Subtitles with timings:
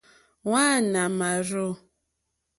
[0.47, 1.67] Hwáǃánáá màrzô.